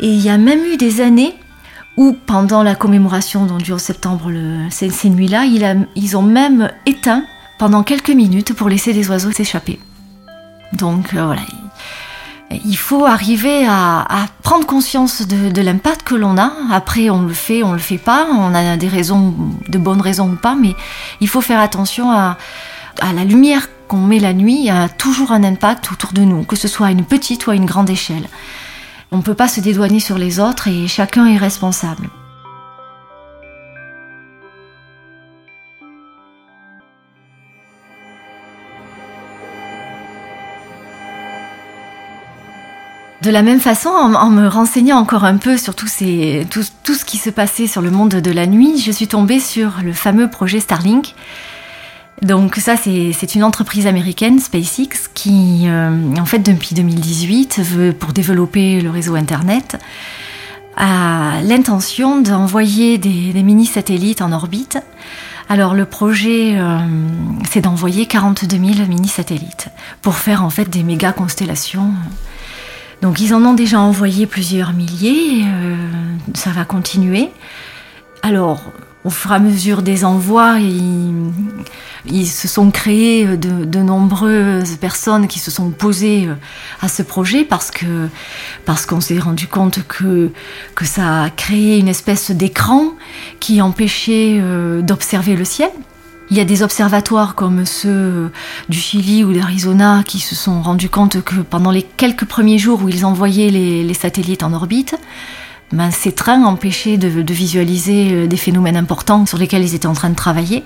[0.00, 1.34] Et il y a même eu des années
[1.96, 4.30] où, pendant la commémoration du 11 septembre,
[4.70, 5.44] ces, nuits-là,
[5.94, 7.24] ils ont même éteint
[7.58, 9.78] pendant quelques minutes pour laisser des oiseaux s'échapper.
[10.72, 11.42] Donc euh, voilà,
[12.50, 16.52] il faut arriver à, prendre conscience de, l'impact que l'on a.
[16.70, 18.26] Après, on le fait, on le fait pas.
[18.30, 19.34] On a des raisons,
[19.68, 20.74] de bonnes raisons ou pas, mais
[21.20, 22.36] il faut faire attention à,
[23.02, 26.66] la lumière qu'on met la nuit a toujours un impact autour de nous, que ce
[26.66, 28.26] soit à une petite ou à une grande échelle.
[29.16, 32.10] On ne peut pas se dédouaner sur les autres et chacun est responsable.
[43.22, 47.30] De la même façon, en, me renseignant encore un peu sur tout, ce qui se
[47.30, 51.14] passait sur le monde de la nuit, je suis tombée sur le fameux projet Starlink.
[52.22, 58.12] Donc ça, c'est une entreprise américaine, SpaceX, qui, euh, en fait, depuis 2018, veut, pour
[58.12, 59.76] développer le réseau Internet,
[60.76, 64.78] a l'intention d'envoyer des, mini-satellites en orbite.
[65.48, 66.78] Alors le projet, euh,
[67.48, 69.68] c'est d'envoyer 42 000 mini-satellites
[70.02, 71.92] pour faire en fait des méga constellations
[73.02, 75.76] donc ils en ont déjà envoyé plusieurs milliers, euh,
[76.34, 77.30] ça va continuer.
[78.22, 78.60] Alors,
[79.06, 85.38] au fur et à mesure des envois, ils, se sont créés de, nombreuses personnes qui
[85.38, 86.34] se sont posées euh,
[86.80, 87.70] à ce projet parce
[88.64, 90.30] parce qu'on s'est rendu compte que
[90.74, 92.94] que ça a créé une espèce d'écran
[93.38, 95.70] qui empêchait euh, d'observer le ciel.
[96.30, 98.32] Il y a des observatoires comme ceux
[98.68, 102.82] du Chili ou d'Arizona qui se sont rendus compte que pendant les quelques premiers jours
[102.82, 104.96] où ils envoyaient les, satellites en orbite,
[105.72, 109.94] ben, ces trains empêchaient de, visualiser euh, des phénomènes importants sur lesquels ils étaient en
[109.94, 110.62] train de travailler.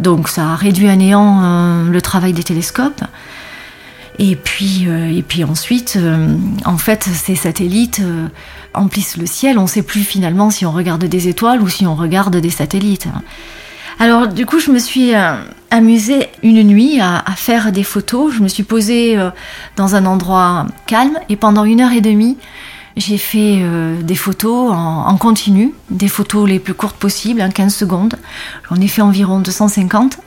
[0.00, 3.04] Donc ça a réduit à néant euh, le travail des télescopes.
[4.18, 5.98] Et puis, euh, et puis ensuite,
[6.64, 8.00] en fait, ces satellites
[8.72, 9.58] emplissent le ciel.
[9.58, 12.50] On ne sait plus finalement si on regarde des étoiles ou si on regarde des
[12.50, 13.06] satellites.
[14.00, 15.12] Alors du coup, je me suis
[15.70, 18.34] amusée une nuit à, faire des photos.
[18.34, 19.18] Je me suis posée
[19.76, 22.36] dans un endroit calme et pendant une heure et demie,
[22.96, 27.74] j'ai fait euh, des photos en, continu, des photos les plus courtes possibles, en 15
[27.74, 28.14] secondes.
[28.68, 30.18] J'en ai fait environ 250.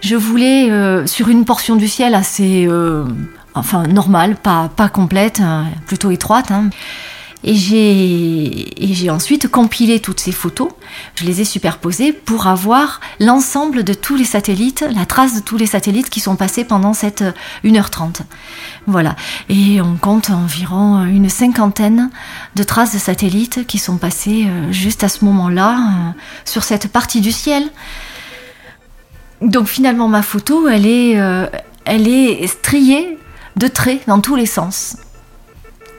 [0.00, 0.68] Je voulais,
[1.06, 2.68] sur une portion du ciel assez,
[3.54, 6.68] enfin normale, pas, pas complète, hein, plutôt étroite, hein,
[7.46, 10.70] et j'ai ensuite compilé toutes ces photos,
[11.14, 15.58] je les ai superposées pour avoir l'ensemble de tous les satellites, la trace de tous
[15.58, 17.22] les satellites qui sont passés pendant cette
[17.62, 18.20] 1h30.
[18.86, 19.14] Voilà.
[19.50, 22.10] Et on compte environ une cinquantaine
[22.56, 26.10] de traces de satellites qui sont passés euh, juste à ce moment-là euh,
[26.46, 27.64] sur cette partie du ciel.
[29.42, 31.46] Donc finalement ma photo, elle est, euh,
[31.84, 33.18] elle est striée
[33.56, 34.96] de traits dans tous les sens.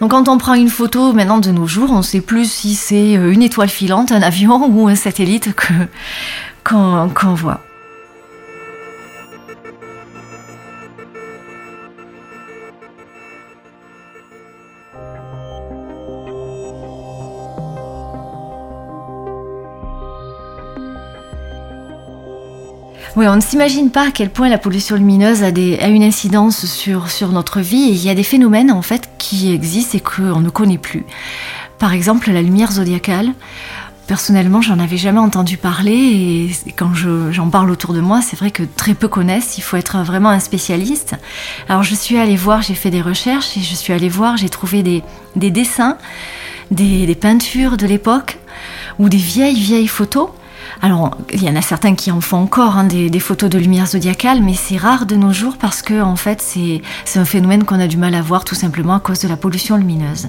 [0.02, 2.76] Donc quand on prend une photo maintenant de nos jours, on ne sait plus si
[2.76, 5.50] c'est euh, une étoile filante, un avion ou un satellite
[6.64, 7.65] qu'on voit.
[23.16, 27.30] Oui, on ne s'imagine pas à quel point la pollution lumineuse a, une incidence sur,
[27.30, 27.88] notre vie.
[27.90, 31.06] Il y a des phénomènes en fait qui existent et qu'on ne connaît plus.
[31.80, 33.32] Par exemple, la lumière zodiacale.
[34.08, 38.52] Personnellement, j'en avais jamais entendu parler et quand j'en parle autour de moi, c'est vrai
[38.52, 39.58] que très peu connaissent.
[39.58, 41.16] Il faut être vraiment un spécialiste.
[41.70, 44.50] Alors, je suis allée voir, j'ai fait des recherches et je suis allée voir, j'ai
[44.50, 45.04] trouvé des,
[45.52, 45.98] dessins,
[46.70, 48.40] des, des peintures de l'époque
[49.00, 50.32] ou des vieilles, vieilles photos
[50.82, 53.88] alors, il y en a certains qui en font encore hein, des, photos de lumière
[53.88, 56.82] zodiacale, mais c'est rare de nos jours parce que, en fait, c'est
[57.20, 59.78] un phénomène qu'on a du mal à voir tout simplement à cause de la pollution
[59.78, 60.28] lumineuse.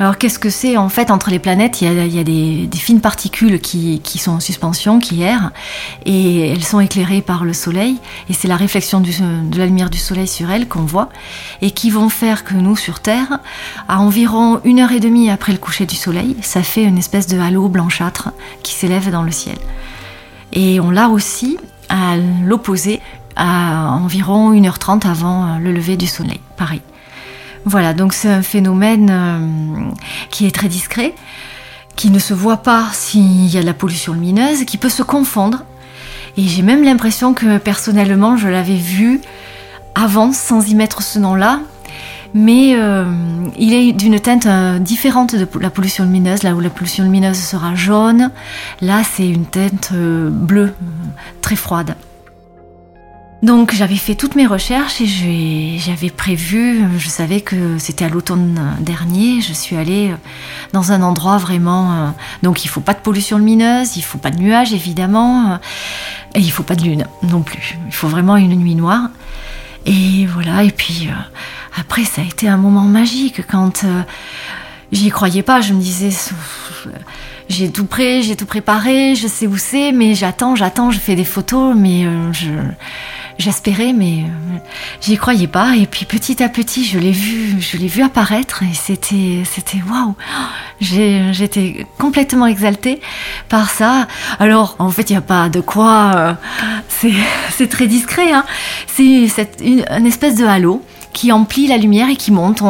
[0.00, 3.60] Alors, qu'est-ce que c'est En fait, entre les planètes, il y a, des, fines particules
[3.60, 5.50] qui, sont en suspension, qui errent,
[6.04, 7.98] et elles sont éclairées par le soleil,
[8.28, 11.08] et c'est la réflexion de la lumière du soleil sur elles qu'on voit,
[11.62, 13.38] et qui vont faire que nous, sur Terre,
[13.88, 17.26] à environ une heure et demie après le coucher du soleil, ça fait une espèce
[17.26, 18.30] de halo blanchâtre
[18.62, 19.53] qui s'élève dans le ciel.
[20.52, 23.00] Et on l'a aussi à l'opposé,
[23.36, 26.40] à environ 1h30 avant le lever du soleil.
[26.56, 26.82] Pareil.
[27.64, 29.90] Voilà, donc c'est un phénomène euh,
[30.30, 31.14] qui est très discret,
[31.96, 35.02] qui ne se voit pas s'il y a de la pollution lumineuse, qui peut se
[35.02, 35.64] confondre.
[36.36, 39.20] Et j'ai même l'impression que personnellement, je l'avais vu
[39.94, 41.60] avant sans y mettre ce nom-là,
[42.34, 43.04] mais euh,
[43.56, 46.42] il est d'une teinte euh, différente de la pollution lumineuse.
[46.42, 48.30] Là où la pollution lumineuse sera jaune,
[48.80, 50.74] là c'est une teinte euh, bleue,
[51.40, 51.94] très froide.
[53.42, 58.58] Donc j'avais fait toutes mes recherches et j'avais prévu, je savais que c'était à l'automne
[58.80, 60.14] dernier, je suis allée
[60.72, 62.14] dans un endroit vraiment...
[62.42, 65.58] Donc il faut pas de pollution lumineuse, il faut pas de nuages évidemment,
[66.34, 67.76] et il faut pas de lune non plus.
[67.86, 69.10] Il faut vraiment une nuit noire.
[69.86, 71.08] Et voilà, et puis
[71.78, 73.84] après, ça a été un moment magique quand
[74.92, 75.60] j'y croyais pas.
[75.60, 76.10] Je me disais,
[77.48, 81.16] j'ai tout prêt, j'ai tout préparé, je sais où c'est, mais j'attends, j'attends, je fais
[81.16, 82.50] des photos, mais je
[83.38, 84.58] J'espérais, mais euh,
[85.00, 85.76] j'y croyais pas.
[85.76, 89.82] Et puis petit à petit, je l'ai vu, je l'ai vu apparaître et c'était, c'était
[89.90, 90.14] waouh.
[90.80, 93.00] J'étais complètement exaltée
[93.48, 94.06] par ça.
[94.38, 96.12] Alors, en fait, il n'y a pas de quoi.
[96.14, 96.34] Euh,
[97.58, 98.32] c'est très discret.
[98.32, 98.44] Hein.
[98.86, 99.26] C'est
[99.60, 100.82] une, une espèce de halo
[101.14, 102.62] qui emplit la lumière et qui monte.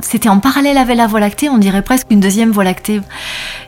[0.00, 3.00] C'était en parallèle avec la Voie lactée, on dirait presque une deuxième Voie lactée.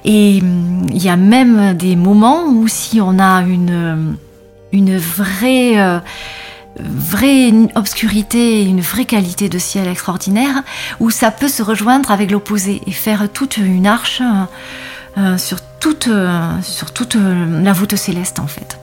[0.05, 4.17] Et hum, il y a même des moments où si on a une
[4.73, 5.99] une vraie, euh,
[6.79, 10.63] vraie obscurité, une vraie qualité de ciel extraordinaire,
[11.01, 14.45] où ça peut se rejoindre avec l'opposé et faire toute une arche euh,
[15.19, 16.09] euh, sur toute,
[16.63, 18.79] sur toute la voûte céleste en fait.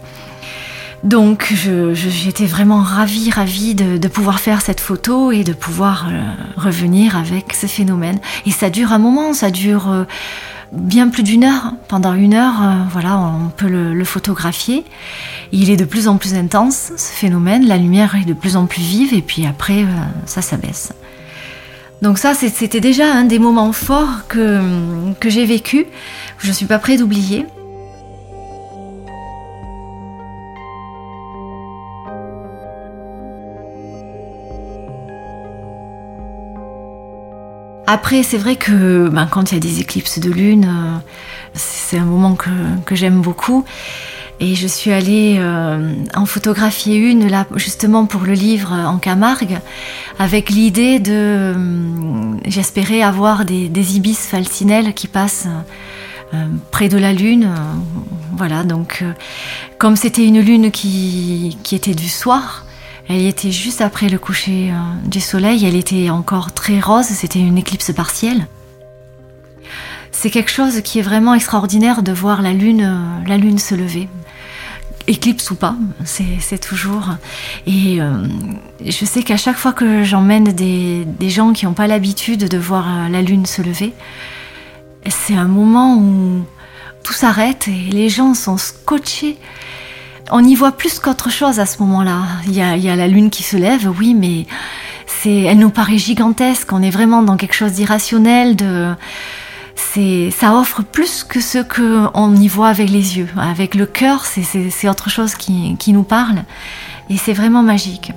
[1.03, 1.53] Donc
[1.93, 6.07] j'étais vraiment ravie, ravie de, pouvoir faire cette photo et de pouvoir
[6.55, 8.17] revenir avec ce phénomène.
[8.45, 10.05] Et ça dure un moment, ça dure
[10.71, 11.73] bien plus d'une heure.
[11.87, 14.83] Pendant une heure, euh, voilà, on peut le, photographier.
[15.51, 17.65] Il est de plus en plus intense, ce phénomène.
[17.65, 19.87] La lumière est de plus en plus vive et puis après, euh,
[20.25, 20.93] ça s'abaisse.
[22.01, 24.61] Donc ça, c'était déjà un des moments forts que,
[25.19, 25.85] que j'ai vécu.
[26.39, 27.45] Je ne suis pas prêt d'oublier.
[37.87, 40.97] Après, c'est vrai que ben, quand il y a des éclipses de lune, euh,
[41.53, 43.63] c'est un moment que, j'aime beaucoup.
[44.39, 49.59] Et je suis allée euh, en photographier une là justement pour le livre en Camargue,
[50.19, 55.47] avec l'idée de, euh, j'espérais avoir des, ibis falcinelles qui passent
[56.69, 57.49] près de la lune.
[58.35, 59.05] voilà, donc
[59.77, 62.64] comme c'était une lune qui, qui était du soir,
[63.07, 67.39] elle était juste après le coucher euh, du soleil, elle était encore très rose, c'était
[67.39, 68.47] une éclipse partielle.
[70.11, 73.75] C'est quelque chose qui est vraiment extraordinaire de voir la lune, euh, la lune se
[73.75, 74.09] lever.
[75.07, 77.09] Éclipse ou pas, c'est toujours.
[77.67, 78.25] Et euh,
[78.83, 82.57] je sais qu'à chaque fois que j'emmène des, des, gens qui n'ont pas l'habitude de
[82.57, 83.93] voir la lune se lever,
[85.07, 86.43] c'est un moment où
[87.03, 89.37] tout s'arrête et les gens sont scotchés
[90.31, 92.23] on y voit plus qu'autre chose à ce moment-là.
[92.47, 94.45] Il y a, la lune qui se lève, oui, mais
[95.25, 96.71] elle nous paraît gigantesque.
[96.71, 98.55] On est vraiment dans quelque chose d'irrationnel.
[98.55, 98.93] De,
[100.31, 103.29] ça offre plus que ce qu'on y voit avec les yeux.
[103.37, 106.43] Avec le cœur, c'est, autre chose qui nous parle.
[107.09, 108.11] Et c'est vraiment magique.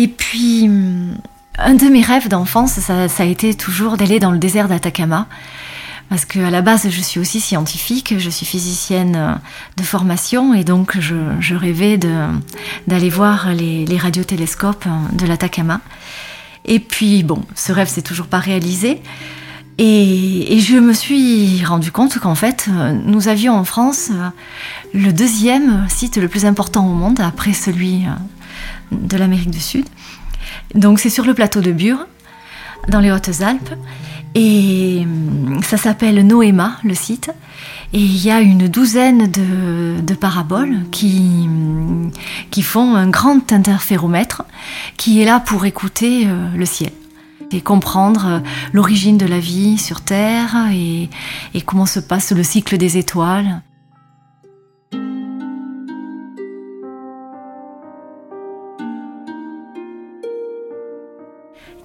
[0.00, 0.66] Et puis,
[1.58, 5.26] un de mes rêves d'enfance, ça, a été toujours d'aller dans le désert d'Atacama.
[6.08, 9.38] Parce qu'à la base, je suis aussi scientifique, je suis physicienne
[9.76, 15.82] de formation et donc je, rêvais d'aller voir les, radiotélescopes de l'Atacama.
[16.64, 19.02] Et puis, bon, ce rêve s'est toujours pas réalisé.
[19.76, 22.70] Et, et, je me suis rendu compte qu'en fait,
[23.04, 24.10] nous avions en France
[24.94, 28.04] le deuxième site le plus important au monde, après celui
[28.92, 29.86] de l'Amérique du Sud.
[30.74, 32.06] Donc c'est sur le plateau de Bure,
[32.88, 33.74] dans les Hautes-Alpes.
[34.34, 37.30] Et hum, ça s'appelle Noéma, le site.
[37.92, 42.10] Et il y a une douzaine de, paraboles qui, hum,
[42.50, 44.44] qui font un grand interféromètre
[44.96, 46.92] qui est là pour écouter euh, le ciel
[47.52, 48.38] et comprendre euh,
[48.72, 51.08] l'origine de la vie sur Terre et
[51.62, 53.62] comment se passe le cycle des étoiles.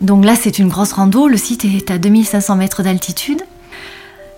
[0.01, 1.27] Donc là, c'est une grosse rando.
[1.27, 3.41] Le site est à 2500 mètres d'altitude.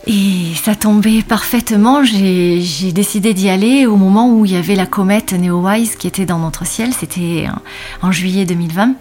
[0.05, 2.03] Et ça tombait parfaitement.
[2.03, 6.25] J'ai décidé d'y aller au moment où il y avait la comète Neowise qui était
[6.25, 6.93] dans notre ciel.
[6.93, 7.47] C'était
[8.01, 8.95] en juillet 2020.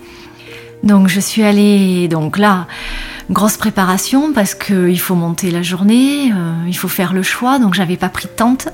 [0.82, 2.66] Donc je suis allée, donc là,
[3.30, 7.58] grosse préparation parce qu'il faut monter la journée, euh, il faut faire le choix.
[7.58, 8.68] Donc j'avais pas pris de tente,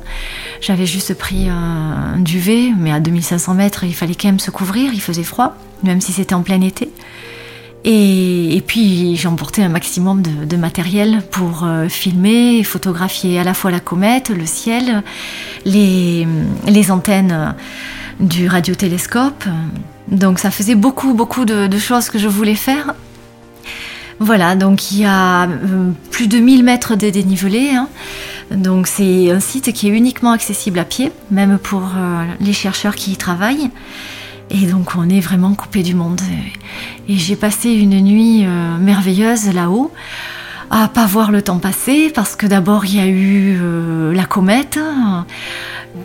[0.61, 4.93] j'avais juste pris un duvet, mais à 2500 mètres, il fallait quand même se couvrir,
[4.93, 6.91] il faisait froid, même si c'était en plein été.
[7.85, 13.55] Et, puis j'ai emporté un maximum de, matériel pour euh, filmer et photographier à la
[13.55, 15.03] fois la comète, le ciel,
[15.65, 16.27] les,
[16.91, 17.55] antennes
[18.21, 19.45] du radiotélescope.
[20.09, 22.95] Donc ça faisait beaucoup, beaucoup de, choses que je voulais faire.
[24.21, 27.71] Voilà, donc il y a euh, plus de 1000 mètres de dénivelé.
[27.71, 27.89] Hein.
[28.53, 32.95] Donc c'est un site qui est uniquement accessible à pied, même pour euh, les chercheurs
[32.95, 33.71] qui y travaillent.
[34.53, 36.21] Et donc on est vraiment coupé du monde.
[37.09, 39.91] Et j'ai passé une nuit euh, merveilleuse là-haut
[40.71, 44.25] à pas voir le temps passer parce que d'abord il y a eu euh, la
[44.25, 44.79] comète,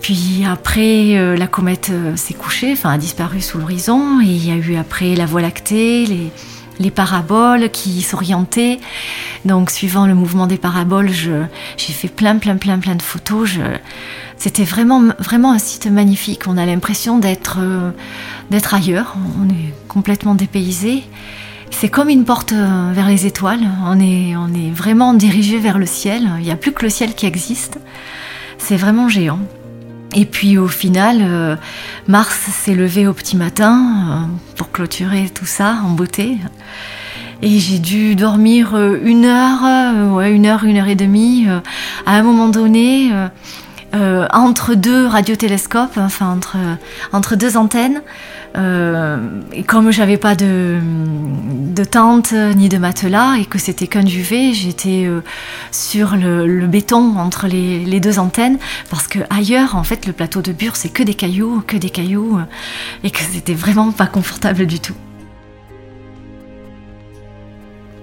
[0.02, 4.52] puis après euh, la comète s'est couchée, enfin a disparu sous l'horizon, et il y
[4.52, 6.32] a eu après la Voie lactée, les,
[6.80, 8.80] les paraboles qui s'orientaient.
[9.46, 13.52] Donc suivant le mouvement des paraboles, j'ai fait plein plein plein plein de photos.
[14.38, 16.44] C'était vraiment vraiment un site magnifique.
[16.48, 17.60] On a l'impression d'être
[18.52, 19.16] d'être ailleurs.
[19.42, 21.04] On est complètement dépaysé.
[21.72, 23.68] C'est comme une porte euh, vers les étoiles.
[23.86, 26.30] On est, on est vraiment dirigé vers le ciel.
[26.40, 27.78] Il n'y a plus que le ciel qui existe.
[28.58, 29.40] C'est vraiment géant.
[30.16, 31.56] Et puis au final, euh,
[32.08, 36.38] Mars s'est levé au petit matin euh, pour clôturer tout ça en beauté.
[37.42, 41.46] Et j'ai dû dormir une heure, ouais, une heure, une heure et demie.
[42.08, 43.12] à un moment donné,
[43.94, 46.38] entre deux radiotélescopes, enfin
[47.12, 48.02] entre, deux antennes,
[48.58, 49.18] euh,
[49.54, 50.80] et comme j'avais pas de,
[51.76, 55.22] de, tente ni de matelas et que c'était qu'un duvet, j'étais euh,
[55.72, 58.58] sur le, béton entre les, les, deux antennes
[58.90, 61.90] parce que ailleurs, en fait, le plateau de Bure, c'est que des cailloux, que des
[61.90, 62.44] cailloux, euh,
[63.04, 64.96] et que c'était vraiment pas confortable du tout.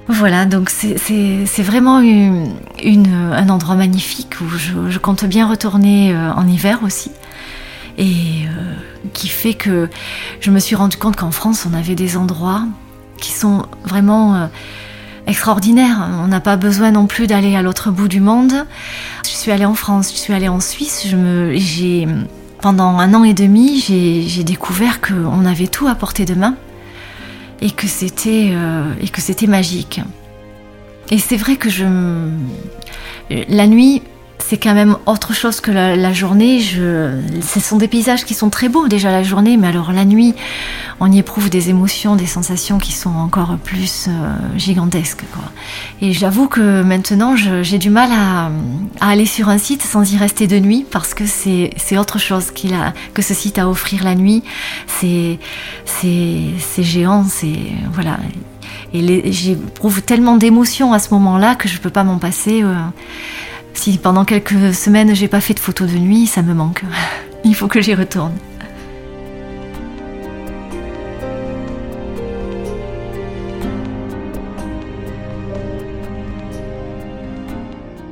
[0.08, 7.10] Voilà, donc c'est vraiment un endroit magnifique où je, compte bien retourner en hiver aussi.
[7.96, 8.46] Et
[9.12, 9.88] qui fait que
[10.40, 12.64] je me suis rendu compte qu'en France, on avait des endroits
[13.20, 14.46] qui sont vraiment euh,
[15.26, 16.08] extraordinaires.
[16.22, 18.52] On n'a pas besoin non plus d'aller à l'autre bout du monde.
[19.24, 21.06] Je suis allée en France, je suis allée en Suisse.
[22.60, 26.54] Pendant un an et demi, j'ai, découvert qu'on avait tout à portée de main
[27.60, 30.00] et que c'était, euh, et que c'était magique.
[31.10, 31.84] Et c'est vrai que je,
[33.30, 34.02] la nuit,
[34.46, 36.60] c'est quand même autre chose que la, journée.
[36.60, 40.34] Ce sont des paysages qui sont très beaux déjà la journée, mais alors la nuit,
[41.00, 45.24] on y éprouve des émotions, des sensations qui sont encore plus euh, gigantesques.
[46.02, 48.50] Et j'avoue que maintenant, j'ai du mal à,
[49.00, 52.92] aller sur un site sans y rester de nuit parce que c'est autre chose a,
[53.14, 54.42] que ce site à offrir la nuit.
[54.86, 55.38] C'est
[56.78, 57.58] géant, c'est
[57.92, 58.18] voilà.
[58.92, 62.62] Et j'éprouve tellement d'émotions à ce moment-là que je peux pas m'en passer.
[62.62, 62.74] Euh,
[63.84, 66.84] si pendant quelques semaines j'ai pas fait de photos de nuit, ça me manque.
[67.44, 68.32] Il faut que j'y retourne.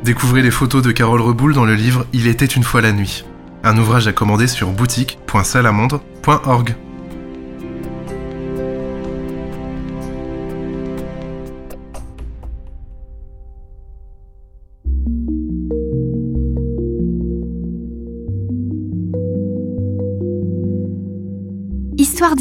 [0.04, 3.24] Découvrez les photos de Carole Reboul dans le livre Il était une fois la nuit,
[3.64, 6.76] un ouvrage à commander sur boutique.salamandre.org.